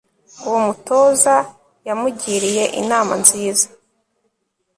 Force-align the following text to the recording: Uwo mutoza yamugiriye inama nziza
Uwo 0.45 0.57
mutoza 0.65 1.35
yamugiriye 1.87 2.63
inama 2.81 3.13
nziza 3.21 3.67